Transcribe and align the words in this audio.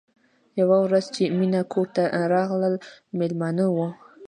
یوه 0.59 0.77
ورځ 0.85 1.05
چې 1.15 1.23
مینه 1.39 1.61
کور 1.71 1.87
ته 1.95 2.03
راغله 2.33 2.69
مېلمانه 3.17 3.65
وو 3.75 3.87